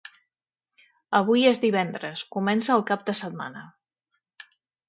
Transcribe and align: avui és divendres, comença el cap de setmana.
avui 1.19 1.43
és 1.51 1.61
divendres, 1.67 2.25
comença 2.37 2.75
el 2.79 2.85
cap 2.91 3.07
de 3.11 3.19
setmana. 3.23 3.63